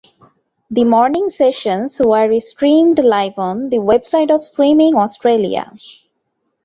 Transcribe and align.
The 0.71 0.83
morning 0.83 1.29
sessions 1.29 2.01
were 2.03 2.39
streamed 2.39 2.97
live 2.97 3.37
on 3.37 3.69
the 3.69 3.77
website 3.77 4.33
of 4.33 4.41
Swimming 4.41 4.95
Australia. 4.95 5.71